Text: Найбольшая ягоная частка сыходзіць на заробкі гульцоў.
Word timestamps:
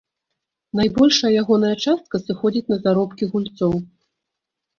Найбольшая 0.79 1.29
ягоная 1.43 1.73
частка 1.85 2.15
сыходзіць 2.25 2.65
на 2.75 2.79
заробкі 2.87 3.23
гульцоў. 3.37 3.73